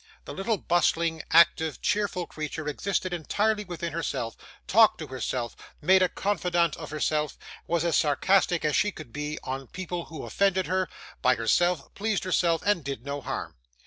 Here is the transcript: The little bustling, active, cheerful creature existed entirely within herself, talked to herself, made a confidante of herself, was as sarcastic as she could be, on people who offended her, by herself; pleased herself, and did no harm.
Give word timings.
The 0.25 0.33
little 0.33 0.57
bustling, 0.57 1.21
active, 1.29 1.79
cheerful 1.79 2.25
creature 2.25 2.67
existed 2.67 3.13
entirely 3.13 3.63
within 3.63 3.93
herself, 3.93 4.35
talked 4.65 4.97
to 4.97 5.05
herself, 5.05 5.55
made 5.79 6.01
a 6.01 6.09
confidante 6.09 6.75
of 6.77 6.89
herself, 6.89 7.37
was 7.67 7.85
as 7.85 7.97
sarcastic 7.97 8.65
as 8.65 8.75
she 8.75 8.91
could 8.91 9.13
be, 9.13 9.37
on 9.43 9.67
people 9.67 10.05
who 10.05 10.23
offended 10.23 10.65
her, 10.65 10.89
by 11.21 11.35
herself; 11.35 11.93
pleased 11.93 12.23
herself, 12.23 12.63
and 12.65 12.83
did 12.83 13.05
no 13.05 13.21
harm. 13.21 13.57